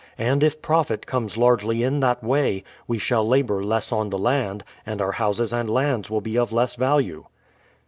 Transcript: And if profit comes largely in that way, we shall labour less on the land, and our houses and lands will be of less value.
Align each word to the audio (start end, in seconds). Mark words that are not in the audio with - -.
And 0.17 0.41
if 0.43 0.63
profit 0.63 1.05
comes 1.05 1.37
largely 1.37 1.83
in 1.83 1.99
that 1.99 2.23
way, 2.23 2.63
we 2.87 2.97
shall 2.97 3.23
labour 3.23 3.63
less 3.63 3.91
on 3.91 4.09
the 4.09 4.17
land, 4.17 4.63
and 4.83 4.99
our 4.99 5.11
houses 5.11 5.53
and 5.53 5.69
lands 5.69 6.09
will 6.09 6.21
be 6.21 6.39
of 6.39 6.51
less 6.51 6.73
value. 6.73 7.25